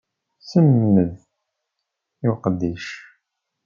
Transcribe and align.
Semmed 0.49 1.11
i 2.25 2.27
uqeddic. 2.31 2.85